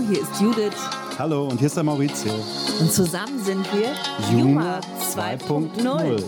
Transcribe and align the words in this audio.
Hallo, 0.00 0.12
hier 0.12 0.22
ist 0.22 0.40
Judith. 0.40 0.76
Hallo, 1.18 1.48
und 1.48 1.58
hier 1.58 1.66
ist 1.66 1.76
der 1.76 1.84
Maurizio. 1.84 2.32
Und 2.80 2.90
zusammen 2.90 3.38
sind 3.44 3.66
wir 3.72 3.92
Juma 4.30 4.80
2.0. 5.14 6.24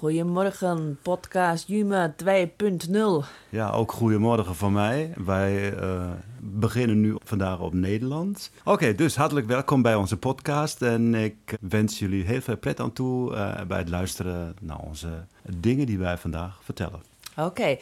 Goedemorgen, 0.00 0.98
podcast 1.02 1.68
Juma 1.68 2.12
2.0. 2.18 3.24
Ja, 3.48 3.70
ook 3.70 3.92
goedemorgen 3.92 4.54
van 4.54 4.72
mij. 4.72 5.12
Wij 5.16 5.74
uh, 5.82 6.10
beginnen 6.40 7.00
nu 7.00 7.16
vandaag 7.24 7.60
op 7.60 7.72
Nederlands. 7.72 8.50
Oké, 8.64 8.94
dus 8.94 9.16
hartelijk 9.16 9.46
welkom 9.46 9.82
bij 9.82 9.94
onze 9.94 10.16
podcast. 10.16 10.82
En 10.82 11.14
ik 11.14 11.56
wens 11.60 11.98
jullie 11.98 12.24
heel 12.24 12.40
veel 12.40 12.56
pret 12.56 12.80
aan 12.80 12.92
toe 12.92 13.32
uh, 13.32 13.60
bij 13.68 13.78
het 13.78 13.88
luisteren 13.88 14.56
naar 14.60 14.78
onze 14.78 15.08
dingen 15.56 15.86
die 15.86 15.98
wij 15.98 16.18
vandaag 16.18 16.60
vertellen. 16.62 17.10
Okay, 17.36 17.78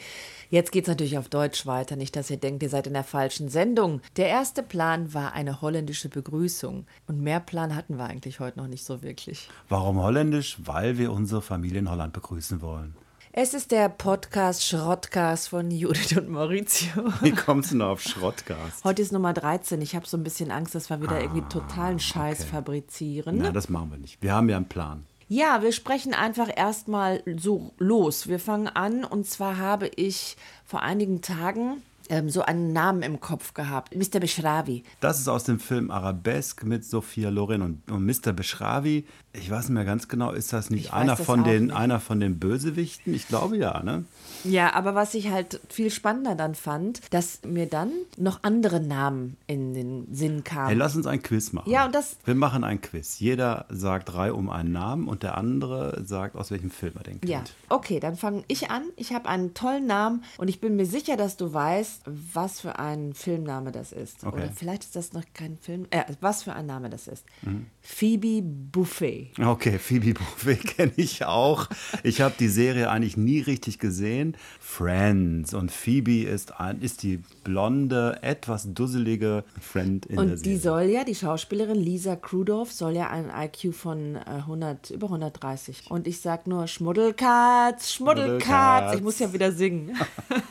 jetzt 0.51 0.71
geht's 0.71 0.87
natürlich 0.87 1.17
auf 1.17 1.29
Deutsch 1.29 1.65
weiter. 1.65 1.95
Nicht, 1.95 2.15
dass 2.15 2.29
ihr 2.29 2.37
denkt, 2.37 2.61
ihr 2.61 2.69
seid 2.69 2.85
in 2.85 2.93
der 2.93 3.03
falschen 3.03 3.49
Sendung. 3.49 4.01
Der 4.17 4.27
erste 4.27 4.61
Plan 4.61 5.13
war 5.15 5.33
eine 5.33 5.61
holländische 5.61 6.09
Begrüßung. 6.09 6.85
Und 7.07 7.21
mehr 7.21 7.39
Plan 7.39 7.75
hatten 7.75 7.97
wir 7.97 8.05
eigentlich 8.05 8.39
heute 8.39 8.59
noch 8.59 8.67
nicht 8.67 8.85
so 8.85 9.01
wirklich. 9.01 9.49
Warum 9.69 10.01
holländisch? 10.01 10.57
Weil 10.63 10.99
wir 10.99 11.11
unsere 11.11 11.41
Familie 11.41 11.79
in 11.79 11.89
Holland 11.89 12.13
begrüßen 12.13 12.61
wollen. 12.61 12.95
Es 13.33 13.53
ist 13.53 13.71
der 13.71 13.87
Podcast 13.87 14.67
Schrottcast 14.67 15.47
von 15.47 15.71
Judith 15.71 16.17
und 16.17 16.27
Maurizio. 16.27 17.13
Wie 17.21 17.31
kommst 17.31 17.71
du 17.71 17.75
denn 17.75 17.81
auf 17.81 18.01
Schrottcast? 18.01 18.83
Heute 18.83 19.01
ist 19.01 19.13
Nummer 19.13 19.31
13. 19.31 19.81
Ich 19.81 19.95
habe 19.95 20.05
so 20.05 20.17
ein 20.17 20.23
bisschen 20.23 20.51
Angst, 20.51 20.75
dass 20.75 20.89
wir 20.89 21.01
wieder 21.01 21.15
ah, 21.15 21.21
irgendwie 21.21 21.47
totalen 21.47 21.97
Scheiß 21.97 22.41
okay. 22.41 22.49
fabrizieren. 22.49 23.37
Na, 23.37 23.53
das 23.53 23.69
machen 23.69 23.89
wir 23.91 23.97
nicht. 23.99 24.21
Wir 24.21 24.33
haben 24.33 24.49
ja 24.49 24.57
einen 24.57 24.67
Plan. 24.67 25.05
Ja, 25.33 25.61
wir 25.61 25.71
sprechen 25.71 26.13
einfach 26.13 26.49
erstmal 26.53 27.23
so 27.37 27.71
los. 27.77 28.27
Wir 28.27 28.37
fangen 28.37 28.67
an 28.67 29.05
und 29.05 29.25
zwar 29.25 29.59
habe 29.59 29.87
ich 29.87 30.35
vor 30.65 30.81
einigen 30.81 31.21
Tagen 31.21 31.81
ähm, 32.09 32.29
so 32.29 32.41
einen 32.41 32.73
Namen 32.73 33.01
im 33.03 33.19
Kopf 33.19 33.53
gehabt. 33.53 33.95
Mr. 33.95 34.19
Beschravi. 34.19 34.83
Das 34.99 35.19
ist 35.19 35.27
aus 35.27 35.43
dem 35.43 35.59
Film 35.59 35.91
Arabesque 35.91 36.65
mit 36.65 36.85
Sophia 36.85 37.29
Loren 37.29 37.61
und, 37.61 37.91
und 37.91 38.05
Mr. 38.05 38.33
Beschravi. 38.33 39.05
Ich 39.33 39.49
weiß 39.49 39.69
nicht 39.69 39.75
mehr 39.75 39.85
ganz 39.85 40.09
genau, 40.09 40.31
ist 40.31 40.51
das 40.51 40.69
nicht, 40.69 40.91
einer, 40.91 41.15
das 41.15 41.25
von 41.25 41.43
den, 41.45 41.67
nicht. 41.67 41.75
einer 41.75 42.01
von 42.01 42.19
den 42.19 42.37
Bösewichten? 42.37 43.13
Ich 43.13 43.29
glaube 43.29 43.55
ja, 43.57 43.81
ne? 43.81 44.03
Ja, 44.43 44.73
aber 44.73 44.93
was 44.95 45.13
ich 45.13 45.29
halt 45.29 45.61
viel 45.69 45.89
spannender 45.89 46.35
dann 46.35 46.55
fand, 46.55 47.01
dass 47.11 47.41
mir 47.45 47.67
dann 47.67 47.91
noch 48.17 48.39
andere 48.43 48.81
Namen 48.81 49.37
in 49.47 49.73
den 49.73 50.13
Sinn 50.13 50.43
kamen. 50.43 50.67
Hey, 50.67 50.75
lass 50.75 50.95
uns 50.95 51.07
ein 51.07 51.21
Quiz 51.21 51.53
machen. 51.53 51.69
Ja, 51.69 51.85
und 51.85 51.95
das. 51.95 52.17
Wir 52.25 52.35
machen 52.35 52.63
ein 52.63 52.81
Quiz. 52.81 53.19
Jeder 53.19 53.65
sagt 53.69 54.11
drei 54.13 54.33
um 54.33 54.49
einen 54.49 54.71
Namen 54.71 55.07
und 55.07 55.23
der 55.23 55.37
andere 55.37 56.03
sagt, 56.05 56.35
aus 56.35 56.51
welchem 56.51 56.71
Film 56.71 56.93
er 56.97 57.03
den 57.03 57.21
kennt. 57.21 57.31
Ja, 57.31 57.43
okay, 57.69 57.99
dann 57.99 58.17
fange 58.17 58.43
ich 58.47 58.69
an. 58.69 58.83
Ich 58.95 59.13
habe 59.13 59.29
einen 59.29 59.53
tollen 59.53 59.85
Namen 59.85 60.23
und 60.37 60.49
ich 60.49 60.59
bin 60.59 60.75
mir 60.75 60.85
sicher, 60.85 61.17
dass 61.17 61.37
du 61.37 61.53
weißt, 61.53 61.90
was 62.05 62.61
für 62.61 62.79
ein 62.79 63.13
Filmname 63.13 63.71
das 63.71 63.91
ist. 63.91 64.23
Okay. 64.23 64.35
Oder 64.35 64.49
vielleicht 64.51 64.83
ist 64.83 64.95
das 64.95 65.13
noch 65.13 65.23
kein 65.33 65.57
Film, 65.57 65.87
äh, 65.89 66.03
was 66.19 66.43
für 66.43 66.53
ein 66.53 66.65
Name 66.65 66.89
das 66.89 67.07
ist. 67.07 67.25
Mhm. 67.41 67.67
Phoebe 67.81 68.41
Buffet. 68.41 69.31
Okay, 69.43 69.79
Phoebe 69.79 70.13
Buffet 70.13 70.55
kenne 70.77 70.93
ich 70.95 71.25
auch. 71.25 71.67
Ich 72.03 72.21
habe 72.21 72.35
die 72.39 72.47
Serie 72.47 72.89
eigentlich 72.89 73.17
nie 73.17 73.39
richtig 73.39 73.79
gesehen. 73.79 74.37
Friends 74.59 75.53
und 75.53 75.71
Phoebe 75.71 76.23
ist, 76.23 76.59
ein, 76.59 76.81
ist 76.81 77.03
die 77.03 77.21
blonde, 77.43 78.19
etwas 78.21 78.73
dusselige 78.73 79.43
Friend 79.59 80.05
in 80.05 80.19
und 80.19 80.27
der 80.27 80.37
Serie. 80.37 80.53
Und 80.53 80.59
die 80.59 80.61
soll 80.61 80.83
ja, 80.83 81.03
die 81.03 81.15
Schauspielerin 81.15 81.75
Lisa 81.75 82.15
Krudorf, 82.15 82.71
soll 82.71 82.95
ja 82.95 83.09
einen 83.09 83.29
IQ 83.29 83.73
von 83.73 84.17
100, 84.17 84.91
äh, 84.91 84.93
über 84.93 85.07
130. 85.07 85.89
Und 85.89 86.07
ich 86.07 86.21
sag 86.21 86.47
nur 86.47 86.67
Schmuddelkatz, 86.67 87.91
Schmuddelkatz. 87.91 88.95
Ich 88.95 89.01
muss 89.01 89.19
ja 89.19 89.33
wieder 89.33 89.51
singen. 89.51 89.97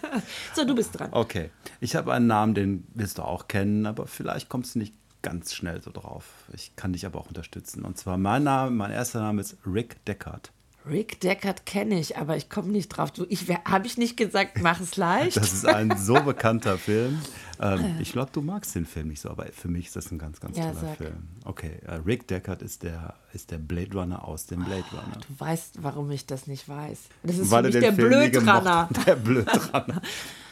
so, 0.55 0.65
du 0.65 0.75
bist 0.75 0.99
dran. 0.99 1.11
Okay. 1.13 1.30
Ich 1.81 1.97
habe 1.97 2.13
einen 2.13 2.27
Namen, 2.27 2.55
den 2.55 2.87
wirst 2.95 3.19
du 3.19 3.23
auch 3.23 3.49
kennen, 3.49 3.87
aber 3.87 4.07
vielleicht 4.07 4.49
kommst 4.49 4.75
du 4.75 4.81
nicht 4.81 4.95
ganz 5.23 5.55
schnell 5.55 5.83
so 5.83 5.91
drauf. 5.91 6.25
Ich 6.53 6.75
kann 6.77 6.93
dich 6.93 7.07
aber 7.07 7.21
auch 7.21 7.29
unterstützen. 7.29 7.85
Und 7.85 7.99
zwar 7.99 8.17
mein 8.19 8.45
Name, 8.45 8.71
mein 8.71 8.91
erster 8.91 9.21
Name 9.21 9.41
ist 9.41 9.57
Rick 9.67 10.05
Deckard. 10.07 10.53
Rick 10.89 11.21
Deckard 11.21 11.67
kenne 11.67 12.01
ich, 12.01 12.17
aber 12.17 12.37
ich 12.39 12.49
komme 12.49 12.69
nicht 12.69 12.89
drauf. 12.89 13.13
ich 13.29 13.47
habe 13.67 13.87
ich 13.87 13.99
nicht 13.99 14.17
gesagt, 14.17 14.63
mach 14.63 14.81
es 14.81 14.97
leicht. 14.97 15.37
Das 15.37 15.53
ist 15.53 15.67
ein 15.67 15.97
so 15.99 16.15
bekannter 16.25 16.79
Film. 16.79 17.21
Ähm, 17.61 17.97
ich 18.01 18.13
glaube, 18.13 18.31
du 18.33 18.41
magst 18.41 18.75
den 18.75 18.87
Film 18.87 19.09
nicht 19.09 19.21
so, 19.21 19.29
aber 19.29 19.47
für 19.53 19.69
mich 19.69 19.87
ist 19.87 19.97
das 19.97 20.11
ein 20.11 20.19
ganz, 20.19 20.41
ganz 20.41 20.57
ja, 20.57 20.69
toller 20.69 20.81
sag. 20.81 20.97
Film. 20.97 21.29
Okay, 21.45 21.73
äh, 21.87 21.97
Rick 22.07 22.27
Deckard 22.29 22.63
ist 22.63 22.83
der, 22.83 23.15
ist 23.35 23.51
der 23.51 23.59
Blade 23.59 23.93
Runner 23.93 24.25
aus 24.27 24.47
dem 24.47 24.65
Blade 24.65 24.85
oh, 24.93 24.97
Runner. 24.97 25.19
Du 25.29 25.39
weißt, 25.39 25.83
warum 25.83 26.11
ich 26.11 26.25
das 26.25 26.47
nicht 26.47 26.67
weiß. 26.67 26.99
Das 27.25 27.37
ist 27.37 27.51
Weil 27.51 27.65
für 27.71 27.79
mich 27.79 27.81
der 27.81 27.93
Blödraner. 27.93 28.89
Der 29.07 29.17
Blödraner. 29.17 30.01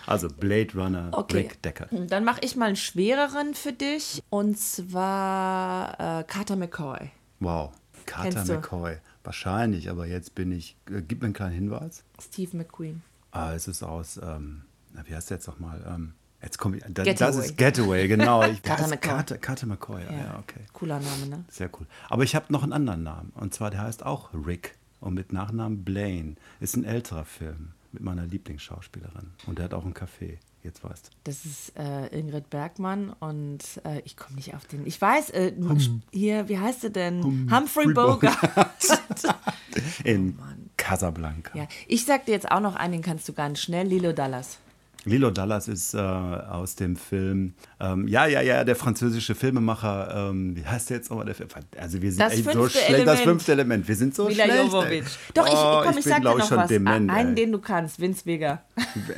Also 0.09 0.29
Blade 0.29 0.73
Runner, 0.75 1.11
okay. 1.13 1.37
Rick 1.37 1.63
Deckard. 1.63 1.91
Dann 1.93 2.25
mache 2.25 2.41
ich 2.43 2.57
mal 2.57 2.67
einen 2.67 2.77
schwereren 2.77 3.53
für 3.53 3.75
dich 3.75 4.23
und 4.31 4.59
zwar 4.59 6.21
äh, 6.21 6.25
Carter 6.25 6.57
McCoy. 6.57 7.11
Wow, 7.41 7.73
Carter 8.07 8.45
McCoy. 8.47 8.97
Wahrscheinlich, 9.23 9.91
aber 9.91 10.07
jetzt 10.07 10.35
bin 10.35 10.51
ich. 10.51 10.79
Äh, 10.91 11.03
gib 11.03 11.21
mir 11.21 11.27
einen 11.27 11.35
kleinen 11.35 11.53
Hinweis. 11.53 12.05
Steve 12.19 12.57
McQueen. 12.57 13.03
Ah, 13.33 13.53
es 13.53 13.69
ist 13.69 13.83
aus. 13.83 14.19
Ähm, 14.23 14.63
wie 15.05 15.15
heißt 15.15 15.29
der 15.29 15.37
jetzt 15.37 15.47
nochmal? 15.47 15.85
Ähm, 15.87 16.15
jetzt 16.43 16.57
komme 16.57 16.79
ich. 16.79 16.85
Da, 16.89 17.05
das 17.05 17.37
ist 17.37 17.59
Getaway, 17.59 18.09
genau. 18.09 18.43
Ich, 18.51 18.63
Carter 18.63 18.89
McCoy. 18.89 19.11
Carter, 19.11 19.37
Carter 19.37 19.67
McCoy, 19.67 20.03
ja, 20.05 20.11
ja, 20.11 20.39
okay. 20.39 20.61
Cooler 20.73 21.01
Name, 21.01 21.27
ne? 21.27 21.45
Sehr 21.51 21.69
cool. 21.79 21.87
Aber 22.09 22.23
ich 22.23 22.35
habe 22.35 22.51
noch 22.51 22.63
einen 22.63 22.73
anderen 22.73 23.03
Namen. 23.03 23.31
Und 23.35 23.53
zwar, 23.53 23.71
der 23.71 23.83
heißt 23.83 24.07
auch 24.07 24.31
Rick. 24.33 24.79
Und 25.01 25.13
mit 25.13 25.35
Nachnamen 25.35 25.85
Blaine. 25.85 26.37
Ist 26.61 26.77
ein 26.77 26.85
älterer 26.85 27.27
Film 27.27 27.75
mit 27.93 28.03
meiner 28.03 28.27
Lieblingsschauspielerin. 28.27 29.33
Und 29.47 29.59
der 29.59 29.67
hat 29.67 29.75
auch 29.75 29.85
ein 29.85 29.95
Café. 29.95 30.39
Jetzt 30.63 30.83
weißt 30.83 31.07
du. 31.07 31.11
Das 31.25 31.45
ist 31.45 31.79
äh, 31.79 32.09
Ingrid 32.09 32.51
Bergmann 32.51 33.11
und 33.21 33.63
äh, 33.85 34.01
ich 34.05 34.17
komme 34.17 34.35
nicht 34.37 34.55
auf 34.55 34.67
den. 34.67 34.87
Ich 34.87 35.01
weiß, 35.01 35.31
äh, 35.31 35.53
hum. 35.57 36.03
hier, 36.11 36.49
wie 36.49 36.59
heißt 36.59 36.81
sie 36.81 36.91
denn? 36.91 37.23
Hum. 37.23 37.51
Humphrey 37.51 37.93
Bogart. 37.93 38.37
In 40.05 40.37
oh, 40.39 40.43
Casablanca. 40.77 41.57
Ja. 41.57 41.69
Ich 41.87 42.05
sag 42.05 42.27
dir 42.27 42.33
jetzt 42.33 42.51
auch 42.51 42.61
noch 42.61 42.75
einen, 42.75 42.93
den 42.93 43.03
kannst 43.03 43.29
du 43.29 43.33
ganz 43.33 43.61
schnell. 43.61 43.87
Lilo 43.87 44.13
Dallas. 44.13 44.59
Lilo 45.09 45.31
Dallas 45.31 45.69
ist 45.69 45.95
äh, 45.95 45.99
aus 45.99 46.75
dem 46.75 46.97
Film, 46.97 47.55
ähm, 47.81 48.07
ja, 48.09 48.27
ja, 48.27 48.41
ja, 48.41 48.65
der 48.65 48.77
französische 48.77 49.35
Filmemacher, 49.35 50.31
ähm, 50.31 50.57
wie 50.57 50.65
heißt 50.65 50.91
der 50.91 50.99
jetzt 50.99 51.11
nochmal? 51.11 51.33
Also 51.79 52.03
wir 52.03 52.11
sind 52.11 52.21
das 52.21 52.35
echt 52.35 52.53
so 52.53 52.69
schlecht, 52.69 53.07
das 53.07 53.21
fünfte 53.21 53.53
Element, 53.53 53.87
wir 53.89 53.97
sind 53.97 54.15
so 54.15 54.27
Mila 54.27 54.45
schlecht. 54.45 54.65
Jovovic. 54.65 55.05
Doch, 55.35 55.47
ich, 55.47 55.53
oh, 55.55 55.81
komm, 55.83 55.93
ich, 55.93 55.99
ich 55.99 56.05
sag 56.05 56.23
dir 56.23 56.35
noch 56.35 56.51
was. 56.51 56.69
Dement, 56.69 57.11
einen, 57.11 57.35
den 57.35 57.53
du 57.53 57.59
kannst, 57.59 58.01
Vince 58.01 58.27
Vega. 58.27 58.63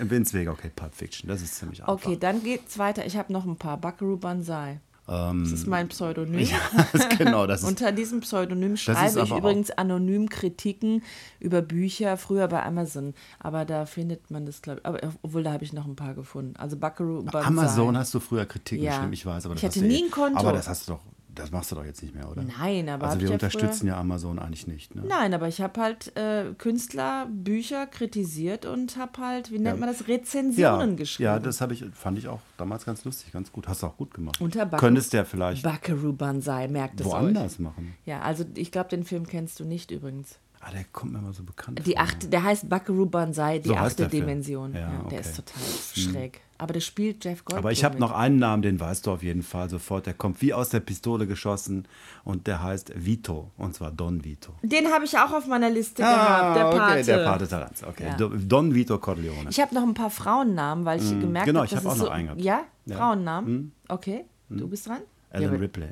Vince 0.00 0.34
Vega, 0.34 0.52
okay, 0.52 0.70
Pulp 0.74 0.94
Fiction, 0.94 1.28
das 1.28 1.42
ist 1.42 1.56
ziemlich 1.56 1.80
einfach. 1.80 1.92
Okay, 1.92 2.16
dann 2.18 2.42
geht's 2.42 2.78
weiter. 2.78 3.04
Ich 3.06 3.16
habe 3.16 3.32
noch 3.32 3.44
ein 3.44 3.56
paar. 3.56 3.76
Buckaroo 3.76 4.16
Banzai. 4.16 4.80
Ähm, 5.10 5.42
das 5.42 5.52
ist 5.52 5.66
mein 5.66 5.88
Pseudonym. 5.88 6.40
Ja, 6.50 7.08
genau, 7.18 7.46
das 7.46 7.60
ist, 7.62 7.68
Unter 7.68 7.92
diesem 7.92 8.20
Pseudonym 8.20 8.76
schreibe 8.76 9.20
ich 9.20 9.30
übrigens 9.30 9.70
anonym 9.70 10.28
Kritiken 10.28 11.02
über 11.40 11.62
Bücher, 11.62 12.16
früher 12.16 12.46
bei 12.48 12.62
Amazon. 12.62 13.14
Aber 13.40 13.64
da 13.64 13.86
findet 13.86 14.30
man 14.30 14.46
das, 14.46 14.62
glaube 14.62 14.80
ich. 14.84 15.08
obwohl, 15.22 15.42
da 15.42 15.52
habe 15.52 15.64
ich 15.64 15.72
noch 15.72 15.86
ein 15.86 15.96
paar 15.96 16.14
gefunden. 16.14 16.54
Also 16.56 16.76
Buckaroo 16.76 17.24
Banzai. 17.24 17.44
Amazon 17.44 17.98
hast 17.98 18.14
du 18.14 18.20
früher 18.20 18.46
Kritiken 18.46 18.84
ja. 18.84 18.92
geschrieben, 18.92 19.12
ich 19.12 19.26
weiß. 19.26 19.46
Aber 19.46 19.56
ich 19.56 19.64
hatte 19.64 19.82
nie 19.82 20.04
ein 20.04 20.10
Konto. 20.10 20.38
Aber 20.38 20.52
das 20.52 20.68
hast 20.68 20.88
du 20.88 20.92
doch 20.92 21.00
das 21.34 21.50
machst 21.50 21.70
du 21.70 21.76
doch 21.76 21.84
jetzt 21.84 22.02
nicht 22.02 22.14
mehr, 22.14 22.30
oder? 22.30 22.42
Nein, 22.42 22.88
aber. 22.88 23.08
Also 23.08 23.20
wir 23.20 23.28
ja 23.28 23.34
unterstützen 23.34 23.86
ja 23.86 23.98
Amazon 23.98 24.38
eigentlich 24.38 24.66
nicht. 24.66 24.94
Ne? 24.94 25.02
Nein, 25.06 25.34
aber 25.34 25.48
ich 25.48 25.60
habe 25.60 25.80
halt 25.80 26.16
äh, 26.16 26.54
Künstler 26.58 27.26
Bücher 27.30 27.86
kritisiert 27.86 28.66
und 28.66 28.96
habe 28.96 29.20
halt, 29.20 29.50
wie 29.50 29.58
nennt 29.58 29.76
ja. 29.78 29.86
man 29.86 29.88
das, 29.88 30.08
Rezensionen 30.08 30.90
ja, 30.90 30.96
geschrieben. 30.96 31.24
Ja, 31.24 31.38
das 31.38 31.60
habe 31.60 31.74
ich, 31.74 31.84
fand 31.92 32.18
ich 32.18 32.28
auch 32.28 32.40
damals 32.56 32.84
ganz 32.84 33.04
lustig, 33.04 33.32
ganz 33.32 33.52
gut. 33.52 33.68
Hast 33.68 33.82
du 33.82 33.86
auch 33.86 33.96
gut 33.96 34.14
gemacht. 34.14 34.40
Unter 34.40 34.66
Buck 34.66 34.80
Könntest 34.80 35.12
du 35.12 35.18
ja 35.18 35.24
vielleicht. 35.24 35.62
Buckaroo 35.62 36.12
Banzai, 36.12 36.68
merkt 36.68 37.00
es 37.00 37.06
Woanders 37.06 37.54
euch. 37.54 37.60
machen. 37.60 37.94
Ja, 38.04 38.20
also 38.20 38.44
ich 38.54 38.72
glaube, 38.72 38.88
den 38.88 39.04
Film 39.04 39.26
kennst 39.26 39.60
du 39.60 39.64
nicht 39.64 39.90
übrigens. 39.90 40.38
Ah, 40.62 40.70
der 40.72 40.84
kommt 40.92 41.12
mir 41.12 41.20
immer 41.20 41.32
so 41.32 41.42
bekannt 41.42 41.80
die 41.86 41.92
vor. 41.92 42.02
achte, 42.02 42.28
Der 42.28 42.42
heißt 42.42 42.68
Buckaroo 42.68 43.06
Banzai, 43.06 43.60
die 43.60 43.68
so 43.68 43.76
achte 43.76 44.08
Dimension. 44.08 44.74
Ja, 44.74 44.80
ja, 44.80 45.00
okay. 45.00 45.08
Der 45.10 45.20
ist 45.20 45.36
total 45.36 45.62
hm. 45.62 46.12
schräg. 46.12 46.40
Aber 46.58 46.74
der 46.74 46.80
spielt 46.80 47.24
Jeff 47.24 47.42
Goldblum 47.42 47.58
Aber 47.58 47.72
ich 47.72 47.82
habe 47.84 47.98
noch 47.98 48.12
einen 48.12 48.38
Namen, 48.38 48.62
den 48.62 48.78
weißt 48.78 49.06
du 49.06 49.12
auf 49.12 49.22
jeden 49.22 49.42
Fall 49.42 49.70
sofort. 49.70 50.04
Der 50.04 50.12
kommt 50.12 50.42
wie 50.42 50.52
aus 50.52 50.68
der 50.68 50.80
Pistole 50.80 51.26
geschossen 51.26 51.88
und 52.22 52.46
der 52.46 52.62
heißt 52.62 52.92
Vito. 52.94 53.50
Und 53.56 53.74
zwar 53.74 53.90
Don 53.90 54.22
Vito. 54.22 54.52
Den 54.62 54.88
habe 54.88 55.06
ich 55.06 55.16
auch 55.16 55.32
auf 55.32 55.46
meiner 55.46 55.70
Liste 55.70 56.04
ah, 56.04 56.52
gehabt, 56.52 56.56
der 56.56 56.64
Pate. 56.64 56.92
Okay, 56.92 57.02
der 57.04 57.24
Pate 57.24 57.48
Taranz. 57.48 57.82
Okay, 57.82 58.14
ja. 58.18 58.28
Don 58.28 58.74
Vito 58.74 58.98
Corleone. 58.98 59.48
Ich 59.48 59.58
habe 59.58 59.74
noch 59.74 59.84
ein 59.84 59.94
paar 59.94 60.10
Frauennamen, 60.10 60.84
weil 60.84 61.00
ich 61.00 61.10
mm, 61.10 61.20
gemerkt 61.20 61.46
genau, 61.46 61.60
habe, 61.60 61.70
dass 61.70 61.78
ich 61.80 61.86
habe 61.86 61.94
auch 61.94 61.98
so, 61.98 62.04
noch 62.04 62.12
einen 62.12 62.26
gehabt. 62.26 62.42
Ja, 62.42 62.64
Frauennamen. 62.94 63.54
Mm. 63.54 63.72
Okay, 63.88 64.26
du 64.50 64.68
bist 64.68 64.86
dran. 64.86 65.00
Alan 65.30 65.54
ja, 65.54 65.58
Ripley. 65.58 65.88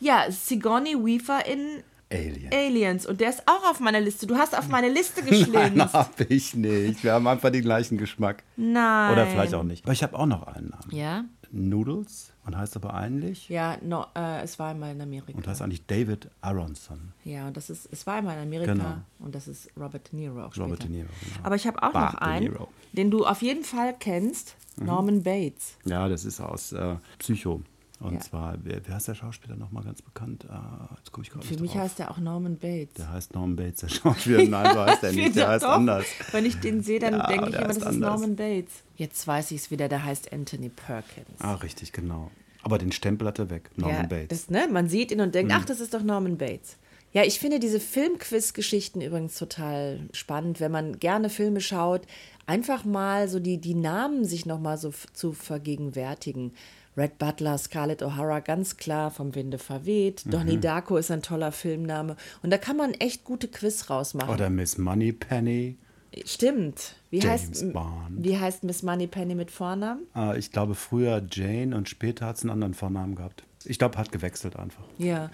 Ja, 0.00 0.24
Sigourney 0.30 0.96
Weaver 0.96 1.46
in 1.46 1.82
Alien. 2.12 2.52
Aliens. 2.52 3.06
Und 3.06 3.20
der 3.20 3.30
ist 3.30 3.42
auch 3.46 3.70
auf 3.70 3.80
meiner 3.80 4.00
Liste. 4.00 4.26
Du 4.26 4.36
hast 4.36 4.56
auf 4.56 4.68
meine 4.68 4.88
Liste 4.88 5.22
geschlinzt. 5.24 5.52
Nein, 5.52 5.92
hab 5.92 6.20
ich 6.28 6.54
nicht. 6.54 7.04
Wir 7.04 7.12
haben 7.12 7.26
einfach 7.26 7.50
den 7.50 7.62
gleichen 7.62 7.98
Geschmack. 7.98 8.42
Nein. 8.56 9.12
Oder 9.12 9.26
vielleicht 9.26 9.54
auch 9.54 9.62
nicht. 9.62 9.84
Aber 9.84 9.92
ich 9.92 10.02
habe 10.02 10.18
auch 10.18 10.26
noch 10.26 10.46
einen 10.46 10.70
Namen. 10.70 10.90
Ja? 10.90 11.24
Noodles 11.52 12.32
und 12.46 12.56
heißt 12.56 12.76
aber 12.76 12.94
eigentlich. 12.94 13.48
Ja, 13.48 13.76
no, 13.82 14.06
äh, 14.16 14.42
es 14.42 14.58
war 14.58 14.70
einmal 14.70 14.92
in 14.92 15.00
Amerika. 15.00 15.36
Und 15.36 15.46
heißt 15.46 15.62
eigentlich 15.62 15.84
David 15.86 16.28
Aronson. 16.40 17.12
Ja, 17.24 17.48
und 17.48 17.56
das 17.56 17.70
ist, 17.70 17.88
es 17.90 18.06
war 18.06 18.16
einmal 18.16 18.36
in 18.36 18.42
Amerika. 18.44 18.72
Genau. 18.72 18.94
Und 19.18 19.34
das 19.34 19.48
ist 19.48 19.68
Robert 19.76 20.12
De 20.12 20.20
Niro 20.20 20.44
auch 20.44 20.52
später. 20.52 20.64
Robert 20.66 20.82
De 20.84 20.90
Niro, 20.90 21.08
genau. 21.24 21.46
Aber 21.46 21.56
ich 21.56 21.66
habe 21.66 21.82
auch 21.82 21.92
Bart 21.92 22.14
noch 22.14 22.20
einen, 22.20 22.56
den 22.92 23.10
du 23.10 23.26
auf 23.26 23.42
jeden 23.42 23.64
Fall 23.64 23.94
kennst: 23.98 24.54
Mhm. 24.76 24.86
Norman 24.86 25.22
Bates. 25.22 25.76
Ja, 25.84 26.08
das 26.08 26.24
ist 26.24 26.40
aus 26.40 26.72
äh, 26.72 26.96
Psycho. 27.18 27.62
Und 28.00 28.14
ja. 28.14 28.20
zwar, 28.20 28.56
wer, 28.62 28.80
wer 28.86 28.94
heißt 28.94 29.08
der 29.08 29.14
Schauspieler 29.14 29.56
nochmal 29.56 29.84
ganz 29.84 30.00
bekannt? 30.00 30.46
Ah, 30.48 30.88
jetzt 30.96 31.12
komme 31.12 31.24
ich 31.24 31.30
gerade 31.30 31.46
Für 31.46 31.60
mich 31.60 31.72
drauf. 31.72 31.82
heißt 31.82 32.00
er 32.00 32.10
auch 32.10 32.16
Norman 32.16 32.56
Bates. 32.56 32.94
Der 32.96 33.12
heißt 33.12 33.34
Norman 33.34 33.56
Bates, 33.56 33.80
der 33.80 33.88
Schauspieler. 33.88 34.44
Nein, 34.48 34.74
so 34.74 34.80
heißt 34.80 35.02
er 35.02 35.12
nicht, 35.12 35.36
der 35.36 35.48
heißt 35.48 35.64
doch. 35.64 35.72
anders. 35.72 36.06
Wenn 36.32 36.46
ich 36.46 36.58
den 36.60 36.82
sehe, 36.82 36.98
dann 36.98 37.12
ja, 37.12 37.26
denke 37.26 37.50
ich 37.50 37.54
immer, 37.56 37.68
das 37.68 37.76
anders. 37.76 37.94
ist 37.94 38.00
Norman 38.00 38.36
Bates. 38.36 38.72
Jetzt 38.96 39.26
weiß 39.26 39.50
ich 39.50 39.58
es 39.58 39.70
wieder, 39.70 39.88
der 39.88 40.02
heißt 40.02 40.32
Anthony 40.32 40.70
Perkins. 40.70 41.40
Ah, 41.40 41.54
richtig, 41.56 41.92
genau. 41.92 42.30
Aber 42.62 42.78
den 42.78 42.90
Stempel 42.90 43.28
hat 43.28 43.38
er 43.38 43.50
weg, 43.50 43.70
Norman 43.76 44.02
ja, 44.02 44.06
Bates. 44.06 44.46
Das, 44.46 44.50
ne, 44.50 44.66
man 44.72 44.88
sieht 44.88 45.12
ihn 45.12 45.20
und 45.20 45.34
denkt, 45.34 45.52
mhm. 45.52 45.58
ach, 45.60 45.66
das 45.66 45.80
ist 45.80 45.92
doch 45.92 46.02
Norman 46.02 46.38
Bates. 46.38 46.78
Ja, 47.12 47.24
ich 47.24 47.38
finde 47.38 47.58
diese 47.58 47.80
Filmquiz-Geschichten 47.80 49.00
übrigens 49.00 49.36
total 49.36 50.00
spannend, 50.12 50.60
wenn 50.60 50.70
man 50.70 51.00
gerne 51.00 51.28
Filme 51.28 51.60
schaut, 51.60 52.02
einfach 52.46 52.84
mal 52.84 53.28
so 53.28 53.40
die, 53.40 53.58
die 53.58 53.74
Namen 53.74 54.24
sich 54.24 54.46
nochmal 54.46 54.78
so 54.78 54.92
zu 55.12 55.32
vergegenwärtigen. 55.32 56.52
Red 56.96 57.18
Butler, 57.18 57.56
Scarlett 57.58 58.02
O'Hara, 58.02 58.40
ganz 58.40 58.76
klar 58.76 59.10
vom 59.10 59.34
Winde 59.34 59.58
verweht. 59.58 60.26
Mhm. 60.26 60.30
Donnie 60.30 60.60
Darko 60.60 60.96
ist 60.96 61.10
ein 61.10 61.22
toller 61.22 61.52
Filmname. 61.52 62.16
Und 62.42 62.50
da 62.50 62.58
kann 62.58 62.76
man 62.76 62.92
echt 62.94 63.24
gute 63.24 63.48
Quiz 63.48 63.90
rausmachen. 63.90 64.32
Oder 64.32 64.50
Miss 64.50 64.78
Moneypenny. 64.78 65.76
Stimmt. 66.24 66.96
Wie 67.10 67.20
James 67.20 67.30
heißt, 67.30 67.72
Bond. 67.72 68.24
Wie 68.24 68.38
heißt 68.38 68.64
Miss 68.64 68.82
Moneypenny 68.82 69.34
mit 69.34 69.50
Vornamen? 69.50 70.06
Äh, 70.16 70.38
ich 70.38 70.50
glaube 70.50 70.74
früher 70.74 71.24
Jane 71.30 71.76
und 71.76 71.88
später 71.88 72.26
hat 72.26 72.36
es 72.36 72.42
einen 72.42 72.50
anderen 72.50 72.74
Vornamen 72.74 73.14
gehabt. 73.14 73.44
Ich 73.64 73.78
glaube, 73.78 73.98
hat 73.98 74.10
gewechselt 74.10 74.56
einfach. 74.56 74.84
Ja. 74.96 75.30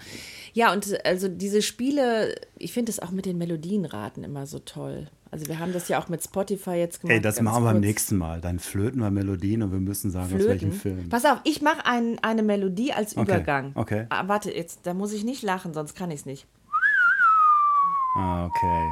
Ja, 0.53 0.73
und 0.73 1.05
also 1.05 1.27
diese 1.29 1.61
Spiele, 1.61 2.35
ich 2.57 2.73
finde 2.73 2.91
es 2.91 2.99
auch 2.99 3.11
mit 3.11 3.25
den 3.25 3.37
Melodienraten 3.37 4.23
immer 4.23 4.45
so 4.45 4.59
toll. 4.59 5.07
Also 5.31 5.47
wir 5.47 5.59
haben 5.59 5.73
das 5.73 5.87
ja 5.89 5.99
auch 5.99 6.09
mit 6.09 6.23
Spotify 6.23 6.71
jetzt 6.71 7.01
gemacht. 7.01 7.15
Ey, 7.15 7.21
das 7.21 7.41
machen 7.41 7.63
wir 7.63 7.73
beim 7.73 7.81
nächsten 7.81 8.17
Mal. 8.17 8.41
Dann 8.41 8.59
flöten 8.59 9.01
wir 9.01 9.11
Melodien 9.11 9.61
und 9.61 9.71
wir 9.71 9.79
müssen 9.79 10.09
sagen, 10.09 10.29
flöten? 10.29 10.45
aus 10.45 10.49
welchem 10.49 10.71
Film. 10.71 11.09
Pass 11.09 11.25
auf, 11.25 11.39
ich 11.43 11.61
mache 11.61 11.85
ein, 11.85 12.17
eine 12.21 12.43
Melodie 12.43 12.93
als 12.93 13.15
okay. 13.15 13.31
Übergang. 13.31 13.71
Okay. 13.75 14.05
Ah, 14.09 14.27
warte, 14.27 14.53
jetzt, 14.53 14.85
da 14.85 14.93
muss 14.93 15.13
ich 15.13 15.23
nicht 15.23 15.43
lachen, 15.43 15.73
sonst 15.73 15.95
kann 15.95 16.11
ich 16.11 16.21
es 16.21 16.25
nicht. 16.25 16.47
Ah, 18.17 18.45
okay. 18.45 18.89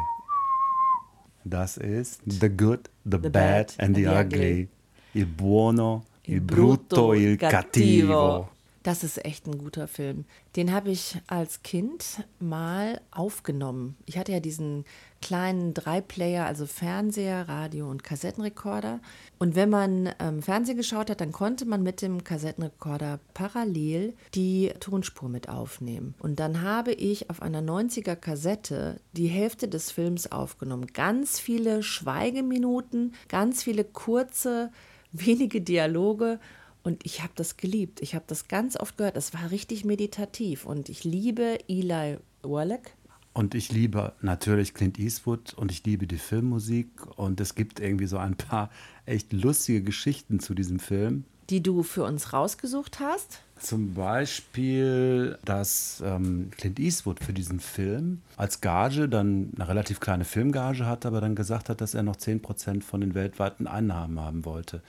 Das 1.46 1.78
ist 1.78 2.22
The 2.26 2.50
Good, 2.50 2.90
The, 3.06 3.18
the 3.22 3.30
Bad 3.30 3.76
and 3.80 3.96
The, 3.96 4.08
ugly. 4.08 4.20
ugly. 4.20 4.70
Il 5.14 5.26
buono, 5.26 6.04
il, 6.24 6.36
il 6.36 6.42
brutto, 6.42 7.14
il 7.14 7.38
cattivo. 7.38 8.14
cattivo. 8.14 8.55
Das 8.86 9.04
ist 9.04 9.26
echt 9.26 9.48
ein 9.48 9.58
guter 9.58 9.88
Film. 9.88 10.26
Den 10.56 10.72
habe 10.72 10.92
ich 10.92 11.18
als 11.26 11.64
Kind 11.64 12.24
mal 12.40 13.02
aufgenommen. 13.10 13.98
Ich 14.06 14.16
hatte 14.16 14.32
ja 14.32 14.40
diesen 14.40 14.86
kleinen 15.24 15.74
Dreiplayer, 15.74 16.46
also 16.46 16.68
Fernseher, 16.68 17.50
Radio 17.50 17.90
und 17.90 18.04
Kassettenrekorder. 18.04 19.00
Und 19.40 19.56
wenn 19.56 19.72
man 19.72 20.12
ähm, 20.20 20.44
Fernsehen 20.44 20.78
geschaut 20.78 21.10
hat, 21.10 21.20
dann 21.20 21.32
konnte 21.32 21.66
man 21.66 21.82
mit 21.82 22.04
dem 22.04 22.24
Kassettenrekorder 22.24 23.20
parallel 23.34 24.14
die 24.36 24.72
Tonspur 24.80 25.30
mit 25.30 25.50
aufnehmen. 25.50 26.14
Und 26.20 26.40
dann 26.40 26.62
habe 26.62 26.92
ich 26.92 27.32
auf 27.32 27.42
einer 27.42 27.64
90er 27.64 28.16
Kassette 28.16 29.00
die 29.14 29.30
Hälfte 29.30 29.68
des 29.68 29.90
Films 29.90 30.32
aufgenommen. 30.32 30.86
Ganz 30.94 31.40
viele 31.40 31.82
Schweigeminuten, 31.82 33.16
ganz 33.30 33.64
viele 33.64 33.84
kurze, 33.84 34.72
wenige 35.12 35.62
Dialoge. 35.62 36.40
Und 36.86 37.04
ich 37.04 37.24
habe 37.24 37.34
das 37.36 37.58
geliebt. 37.58 38.00
Ich 38.04 38.14
habe 38.14 38.26
das 38.28 38.48
ganz 38.48 38.78
oft 38.80 38.96
gehört. 38.96 39.18
Es 39.18 39.34
war 39.34 39.50
richtig 39.50 39.86
meditativ. 39.86 40.66
Und 40.68 40.88
ich 40.88 41.04
liebe 41.04 41.58
Eli 41.68 42.20
Wallach. 42.44 42.92
Und 43.34 43.56
ich 43.56 43.72
liebe 43.72 44.14
natürlich 44.22 44.76
Clint 44.76 45.00
Eastwood 45.00 45.56
und 45.56 45.72
ich 45.72 45.84
liebe 45.84 46.06
die 46.06 46.20
Filmmusik. 46.20 46.90
Und 47.18 47.42
es 47.42 47.56
gibt 47.56 47.80
irgendwie 47.80 48.06
so 48.06 48.20
ein 48.20 48.38
paar 48.38 48.70
echt 49.08 49.34
lustige 49.34 49.82
Geschichten 49.82 50.40
zu 50.40 50.54
diesem 50.54 50.78
Film. 50.78 51.26
Die 51.50 51.64
du 51.64 51.82
für 51.82 52.04
uns 52.04 52.34
rausgesucht 52.34 53.00
hast? 53.00 53.42
Zum 53.57 53.94
Beispiel, 53.94 55.38
dass 55.46 56.04
ähm, 56.06 56.52
Clint 56.57 56.78
Eastwood 56.78 57.24
für 57.24 57.31
diesen 57.31 57.60
Film 57.60 58.22
als 58.36 58.60
Gage 58.60 59.07
dann 59.07 59.52
eine 59.56 59.68
relativ 59.68 60.00
kleine 60.02 60.25
Filmgage 60.25 60.86
hatte, 60.86 61.07
aber 61.07 61.22
dann 61.22 61.36
gesagt 61.36 61.69
hat, 61.69 61.80
dass 61.80 61.94
er 61.94 62.04
noch 62.04 62.18
10% 62.18 62.84
von 62.84 63.02
den 63.02 63.16
weltweiten 63.16 63.66
Einnahmen 63.66 64.19
haben 64.19 64.44
wollte. 64.44 64.81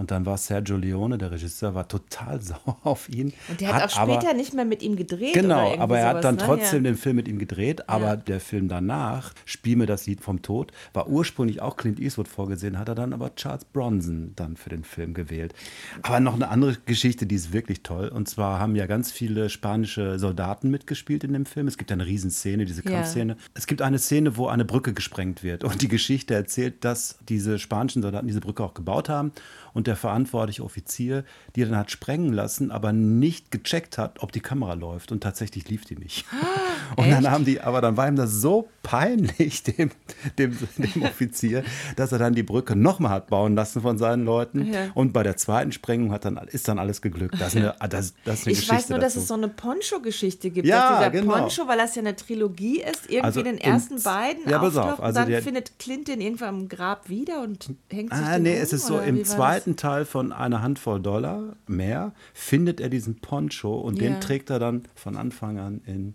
Und 0.00 0.10
dann 0.10 0.24
war 0.24 0.38
Sergio 0.38 0.78
Leone, 0.78 1.18
der 1.18 1.30
Regisseur, 1.30 1.74
war 1.74 1.86
total 1.86 2.40
sauer 2.42 2.78
auf 2.84 3.08
ihn. 3.10 3.34
Und 3.48 3.60
der 3.60 3.68
hat, 3.68 3.82
hat 3.82 3.84
auch 3.84 4.02
später 4.02 4.30
aber, 4.30 4.34
nicht 4.34 4.54
mehr 4.54 4.64
mit 4.64 4.82
ihm 4.82 4.96
gedreht. 4.96 5.34
Genau, 5.34 5.76
aber 5.78 5.98
er 5.98 6.04
sowas, 6.04 6.14
hat 6.16 6.24
dann 6.24 6.34
ne? 6.36 6.42
trotzdem 6.42 6.84
ja. 6.84 6.90
den 6.92 6.96
Film 6.96 7.16
mit 7.16 7.28
ihm 7.28 7.38
gedreht. 7.38 7.88
Aber 7.88 8.06
ja. 8.06 8.16
der 8.16 8.40
Film 8.40 8.68
danach, 8.68 9.34
Spiel 9.44 9.76
mir 9.76 9.86
das 9.86 10.06
Lied 10.06 10.22
vom 10.22 10.40
Tod, 10.40 10.72
war 10.92 11.08
ursprünglich 11.08 11.60
auch 11.60 11.76
Clint 11.76 12.00
Eastwood 12.00 12.28
vorgesehen, 12.28 12.78
hat 12.78 12.88
er 12.88 12.94
dann 12.94 13.12
aber 13.12 13.34
Charles 13.34 13.66
Bronson 13.66 14.32
dann 14.36 14.56
für 14.56 14.70
den 14.70 14.84
Film 14.84 15.12
gewählt. 15.12 15.54
Aber 16.02 16.20
noch 16.20 16.34
eine 16.34 16.48
andere 16.48 16.76
Geschichte, 16.86 17.26
die 17.26 17.34
ist 17.34 17.52
wirklich 17.52 17.82
toll. 17.82 18.09
Und 18.10 18.28
zwar 18.28 18.58
haben 18.58 18.76
ja 18.76 18.86
ganz 18.86 19.12
viele 19.12 19.48
spanische 19.48 20.18
Soldaten 20.18 20.70
mitgespielt 20.70 21.24
in 21.24 21.32
dem 21.32 21.46
Film. 21.46 21.68
Es 21.68 21.78
gibt 21.78 21.92
eine 21.92 22.06
Riesenszene, 22.06 22.64
diese 22.64 22.82
Kampfszene. 22.82 23.34
Ja. 23.34 23.38
Es 23.54 23.66
gibt 23.66 23.82
eine 23.82 23.98
Szene, 23.98 24.36
wo 24.36 24.48
eine 24.48 24.64
Brücke 24.64 24.92
gesprengt 24.92 25.42
wird. 25.42 25.64
Und 25.64 25.82
die 25.82 25.88
Geschichte 25.88 26.34
erzählt, 26.34 26.84
dass 26.84 27.18
diese 27.28 27.58
spanischen 27.58 28.02
Soldaten 28.02 28.26
diese 28.26 28.40
Brücke 28.40 28.62
auch 28.62 28.74
gebaut 28.74 29.08
haben 29.08 29.32
und 29.72 29.86
der 29.86 29.96
verantwortliche 29.96 30.64
Offizier, 30.64 31.24
die 31.54 31.64
dann 31.64 31.76
hat 31.76 31.90
sprengen 31.90 32.32
lassen, 32.32 32.70
aber 32.70 32.92
nicht 32.92 33.50
gecheckt 33.50 33.98
hat, 33.98 34.22
ob 34.22 34.32
die 34.32 34.40
Kamera 34.40 34.74
läuft 34.74 35.12
und 35.12 35.22
tatsächlich 35.22 35.68
lief 35.68 35.84
die 35.84 35.96
nicht. 35.96 36.26
Ah, 36.32 36.96
und 36.96 37.10
dann 37.10 37.30
haben 37.30 37.44
die, 37.44 37.60
aber 37.60 37.80
dann 37.80 37.96
war 37.96 38.08
ihm 38.08 38.16
das 38.16 38.32
so 38.32 38.68
peinlich, 38.82 39.62
dem, 39.64 39.90
dem, 40.38 40.56
dem 40.76 41.02
Offizier, 41.02 41.64
dass 41.96 42.12
er 42.12 42.18
dann 42.18 42.34
die 42.34 42.42
Brücke 42.42 42.76
nochmal 42.76 43.12
hat 43.12 43.28
bauen 43.28 43.54
lassen 43.54 43.82
von 43.82 43.98
seinen 43.98 44.24
Leuten. 44.24 44.72
Ja. 44.72 44.88
Und 44.94 45.12
bei 45.12 45.22
der 45.22 45.36
zweiten 45.36 45.72
Sprengung 45.72 46.12
hat 46.12 46.24
dann, 46.24 46.36
ist 46.36 46.68
dann 46.68 46.78
alles 46.78 47.02
geglückt. 47.02 47.40
Das 47.40 47.54
ist 47.54 47.56
eine, 47.56 47.74
das, 47.88 47.99
das 48.24 48.40
ist 48.40 48.46
eine 48.46 48.52
ich 48.52 48.58
Geschichte 48.60 48.74
weiß 48.74 48.88
nur, 48.90 48.98
dazu. 48.98 49.14
dass 49.14 49.22
es 49.22 49.28
so 49.28 49.34
eine 49.34 49.48
Poncho-Geschichte 49.48 50.50
gibt. 50.50 50.66
Ja, 50.66 50.98
dieser 50.98 51.10
genau. 51.10 51.34
Poncho, 51.34 51.68
weil 51.68 51.78
das 51.78 51.94
ja 51.94 52.02
eine 52.02 52.16
Trilogie 52.16 52.80
ist, 52.80 53.08
irgendwie 53.08 53.20
also 53.20 53.42
den 53.42 53.58
ersten 53.58 54.02
beiden 54.02 54.48
ja, 54.48 54.58
pass 54.58 54.76
auf, 54.76 55.00
also 55.00 55.20
dann 55.20 55.28
der, 55.28 55.42
findet 55.42 55.78
Clint 55.78 56.08
den 56.08 56.20
irgendwann 56.20 56.60
im 56.60 56.68
Grab 56.68 57.08
wieder 57.08 57.42
und 57.42 57.70
hängt 57.90 58.12
sich 58.12 58.24
Ah, 58.24 58.38
nee, 58.38 58.56
um, 58.56 58.62
es 58.62 58.72
ist 58.72 58.86
so, 58.86 58.98
im 58.98 59.24
zweiten 59.24 59.76
Teil 59.76 60.04
von 60.04 60.32
einer 60.32 60.62
Handvoll 60.62 61.00
Dollar 61.00 61.56
mehr 61.66 62.12
findet 62.34 62.80
er 62.80 62.88
diesen 62.88 63.20
Poncho 63.20 63.74
und 63.78 64.00
ja. 64.00 64.08
den 64.08 64.20
trägt 64.20 64.50
er 64.50 64.58
dann 64.58 64.84
von 64.94 65.16
Anfang 65.16 65.58
an 65.58 65.80
in 65.86 66.14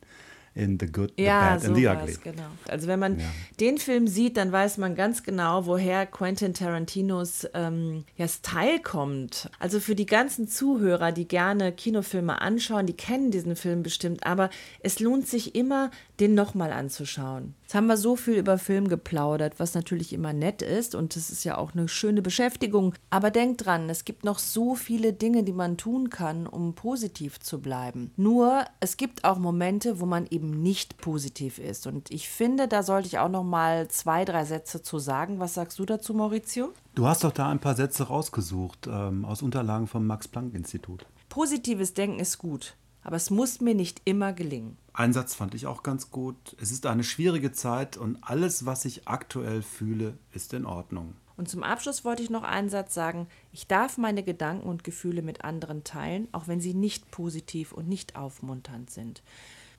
in 0.55 0.79
The 0.79 0.87
Good, 0.87 1.13
The 1.17 1.23
ja, 1.23 1.55
Bad 1.55 1.65
and 1.65 1.75
The 1.75 1.87
Ugly. 1.87 2.17
Genau. 2.23 2.47
Also 2.69 2.87
wenn 2.87 2.99
man 2.99 3.19
ja. 3.19 3.25
den 3.59 3.77
Film 3.77 4.07
sieht, 4.07 4.37
dann 4.37 4.51
weiß 4.53 4.77
man 4.77 4.95
ganz 4.95 5.23
genau, 5.23 5.65
woher 5.65 6.05
Quentin 6.05 6.53
Tarantinos 6.53 7.45
ähm, 7.53 8.05
ja, 8.15 8.27
Style 8.27 8.79
kommt. 8.81 9.49
Also 9.59 9.81
für 9.81 9.95
die 9.95 10.05
ganzen 10.05 10.47
Zuhörer, 10.47 11.11
die 11.11 11.27
gerne 11.27 11.73
Kinofilme 11.73 12.41
anschauen, 12.41 12.87
die 12.87 12.93
kennen 12.93 13.31
diesen 13.31 13.57
Film 13.57 13.83
bestimmt, 13.83 14.25
aber 14.25 14.49
es 14.79 14.99
lohnt 15.01 15.27
sich 15.27 15.55
immer, 15.55 15.91
den 16.19 16.33
nochmal 16.33 16.71
anzuschauen. 16.71 17.55
Jetzt 17.63 17.75
haben 17.75 17.87
wir 17.87 17.97
so 17.97 18.15
viel 18.15 18.35
über 18.35 18.57
Film 18.57 18.87
geplaudert, 18.87 19.59
was 19.59 19.73
natürlich 19.73 20.13
immer 20.13 20.33
nett 20.33 20.61
ist 20.61 20.95
und 20.95 21.15
es 21.15 21.29
ist 21.29 21.43
ja 21.43 21.57
auch 21.57 21.73
eine 21.73 21.87
schöne 21.87 22.21
Beschäftigung. 22.21 22.93
Aber 23.09 23.31
denkt 23.31 23.65
dran, 23.65 23.89
es 23.89 24.05
gibt 24.05 24.23
noch 24.23 24.39
so 24.39 24.75
viele 24.75 25.13
Dinge, 25.13 25.43
die 25.43 25.53
man 25.53 25.77
tun 25.77 26.09
kann, 26.09 26.47
um 26.47 26.75
positiv 26.75 27.39
zu 27.39 27.59
bleiben. 27.59 28.11
Nur 28.17 28.65
es 28.79 28.97
gibt 28.97 29.23
auch 29.23 29.37
Momente, 29.37 29.99
wo 29.99 30.05
man 30.05 30.27
eben 30.29 30.61
nicht 30.61 30.97
positiv 30.97 31.59
ist. 31.59 31.87
Und 31.87 32.11
ich 32.11 32.29
finde, 32.29 32.67
da 32.67 32.83
sollte 32.83 33.07
ich 33.07 33.19
auch 33.19 33.29
noch 33.29 33.43
mal 33.43 33.87
zwei, 33.87 34.25
drei 34.25 34.45
Sätze 34.45 34.81
zu 34.81 34.99
sagen. 34.99 35.39
Was 35.39 35.55
sagst 35.55 35.79
du 35.79 35.85
dazu, 35.85 36.13
Maurizio? 36.13 36.73
Du 36.93 37.07
hast 37.07 37.23
doch 37.23 37.31
da 37.31 37.49
ein 37.49 37.59
paar 37.59 37.75
Sätze 37.75 38.03
rausgesucht 38.03 38.87
ähm, 38.87 39.25
aus 39.25 39.41
Unterlagen 39.41 39.87
vom 39.87 40.07
Max-Planck-Institut. 40.07 41.05
Positives 41.29 41.93
Denken 41.93 42.19
ist 42.19 42.37
gut, 42.37 42.75
aber 43.03 43.17
es 43.17 43.29
muss 43.29 43.59
mir 43.59 43.75
nicht 43.75 44.01
immer 44.05 44.31
gelingen. 44.31 44.77
Ein 44.97 45.11
Satz 45.11 45.35
fand 45.35 45.53
ich 45.53 45.67
auch 45.67 45.83
ganz 45.83 46.09
gut. 46.09 46.55
Es 46.57 46.71
ist 46.71 46.85
eine 46.85 47.03
schwierige 47.03 47.51
Zeit 47.51 47.97
und 47.97 48.17
alles, 48.21 48.65
was 48.65 48.85
ich 48.85 49.09
aktuell 49.09 49.61
fühle, 49.61 50.17
ist 50.31 50.53
in 50.53 50.65
Ordnung. 50.65 51.15
Und 51.35 51.49
zum 51.49 51.63
Abschluss 51.63 52.05
wollte 52.05 52.23
ich 52.23 52.29
noch 52.29 52.43
einen 52.43 52.69
Satz 52.69 52.93
sagen. 52.93 53.27
Ich 53.51 53.67
darf 53.67 53.97
meine 53.97 54.23
Gedanken 54.23 54.69
und 54.69 54.85
Gefühle 54.85 55.21
mit 55.21 55.43
anderen 55.43 55.83
teilen, 55.83 56.29
auch 56.31 56.47
wenn 56.47 56.61
sie 56.61 56.73
nicht 56.73 57.11
positiv 57.11 57.73
und 57.73 57.89
nicht 57.89 58.15
aufmunternd 58.15 58.89
sind. 58.89 59.21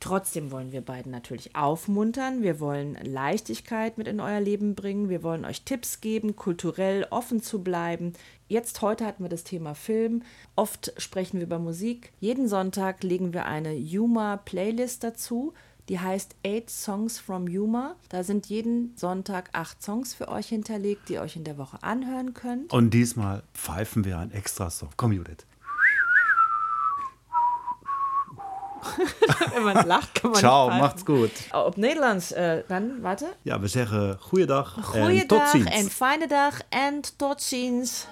Trotzdem 0.00 0.50
wollen 0.50 0.72
wir 0.72 0.80
beiden 0.80 1.12
natürlich 1.12 1.56
aufmuntern. 1.56 2.42
Wir 2.42 2.60
wollen 2.60 2.96
Leichtigkeit 3.02 3.98
mit 3.98 4.08
in 4.08 4.20
euer 4.20 4.40
Leben 4.40 4.74
bringen. 4.74 5.08
Wir 5.08 5.22
wollen 5.22 5.44
euch 5.44 5.62
Tipps 5.62 6.00
geben, 6.00 6.36
kulturell 6.36 7.06
offen 7.10 7.42
zu 7.42 7.62
bleiben. 7.62 8.12
Jetzt 8.48 8.82
heute 8.82 9.06
hatten 9.06 9.24
wir 9.24 9.28
das 9.28 9.44
Thema 9.44 9.74
Film. 9.74 10.22
Oft 10.54 10.92
sprechen 10.98 11.38
wir 11.38 11.46
über 11.46 11.58
Musik. 11.58 12.12
Jeden 12.20 12.48
Sonntag 12.48 13.02
legen 13.02 13.32
wir 13.32 13.46
eine 13.46 13.74
Yuma-Playlist 13.74 15.02
dazu. 15.02 15.52
Die 15.88 16.00
heißt 16.00 16.34
Eight 16.44 16.68
Songs 16.68 17.18
from 17.18 17.46
Yuma. 17.46 17.94
Da 18.08 18.24
sind 18.24 18.46
jeden 18.46 18.96
Sonntag 18.96 19.50
acht 19.52 19.82
Songs 19.82 20.14
für 20.14 20.28
euch 20.28 20.48
hinterlegt, 20.48 21.08
die 21.08 21.14
ihr 21.14 21.22
euch 21.22 21.36
in 21.36 21.44
der 21.44 21.58
Woche 21.58 21.82
anhören 21.82 22.34
könnt. 22.34 22.72
Und 22.72 22.90
diesmal 22.90 23.44
pfeifen 23.54 24.04
wir 24.04 24.18
ein 24.18 24.32
extra 24.32 24.68
Song. 24.68 24.90
Komm, 24.96 25.12
Judith. 25.12 25.46
Wenn 29.54 29.62
man 29.62 29.86
lacht, 29.86 30.14
kann 30.14 30.30
man 30.30 30.40
Ciao, 30.40 30.68
macht's 30.68 31.04
gut. 31.04 31.30
Op 31.52 31.76
Nederlands, 31.76 32.32
uh, 32.32 32.52
dan, 32.68 33.00
warte. 33.00 33.26
Ja, 33.42 33.60
we 33.60 33.68
zeggen 33.68 34.18
goeiedag 34.20 34.94
en 34.94 35.26
tot 35.26 35.48
ziens. 35.48 35.70
en 35.70 35.90
fijne 35.90 36.26
dag 36.26 36.60
en 36.68 37.00
tot 37.16 37.42
ziens. 37.42 38.06